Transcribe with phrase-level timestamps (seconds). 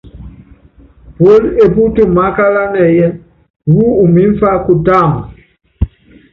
[1.15, 3.09] Puólí epú tumaátala nɛyɛ́,
[3.73, 5.21] wú umimfá kutáama?